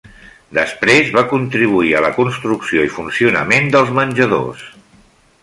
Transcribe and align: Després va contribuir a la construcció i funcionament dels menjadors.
Després 0.57 1.11
va 1.17 1.23
contribuir 1.33 1.93
a 1.97 2.01
la 2.07 2.11
construcció 2.15 2.87
i 2.89 2.91
funcionament 2.97 3.71
dels 3.77 3.95
menjadors. 4.01 4.67